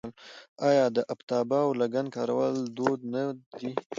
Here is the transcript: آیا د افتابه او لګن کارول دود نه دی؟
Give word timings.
آیا 0.69 0.85
د 0.95 0.97
افتابه 1.13 1.57
او 1.65 1.71
لګن 1.81 2.05
کارول 2.15 2.55
دود 2.77 2.99
نه 3.13 3.21
دی؟ 3.59 3.71